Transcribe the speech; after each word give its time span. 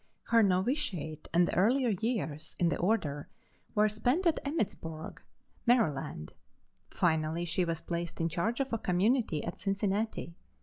Her 0.23 0.41
novitiate 0.41 1.27
and 1.31 1.51
earlier 1.53 1.89
years 1.89 2.55
in 2.57 2.69
the 2.69 2.77
order 2.79 3.29
were 3.75 3.87
spent 3.87 4.25
at 4.25 4.39
Emmittsburg, 4.43 5.21
Md. 5.67 6.31
Finally 6.89 7.45
she 7.45 7.63
was 7.63 7.81
placed 7.81 8.19
in 8.19 8.27
charge 8.27 8.59
of 8.59 8.73
a 8.73 8.79
community 8.79 9.43
at 9.43 9.59
Cincinnati. 9.59 10.33